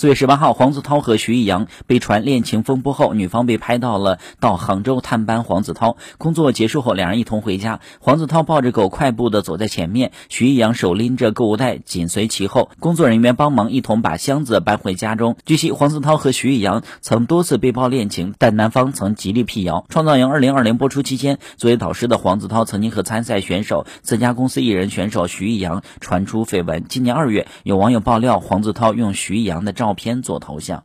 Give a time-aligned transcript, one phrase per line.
[0.00, 5.98] 四月十八号，黄子韬和徐艺洋被传恋情风波后，女方被拍到了到杭州探班黄子韬。
[6.16, 7.80] 工作结束后，两人一同回家。
[8.00, 12.70] 黄子韬抱着狗快步的走在前面，徐艺洋手拎着购物袋紧随其后。
[12.80, 15.36] 工作人员帮忙一同把箱子搬回家中。
[15.44, 19.84] 据悉，黄子韬和徐艺洋曾多次被曝恋情，但男方曾极力辟谣。
[19.90, 26.86] 创造营二零二零播出期间，作为导师的黄子韬曾经和参赛选手自家公司艺人选手徐艺洋传出绯闻。
[26.88, 30.78] 今年二月，有网友爆料黄子韬用徐艺洋的照照片做头像。